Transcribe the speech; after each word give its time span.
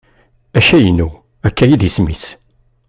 Akaynu, 0.57 1.07
akka 1.47 1.65
i 1.67 1.75
disem-is. 1.81 2.25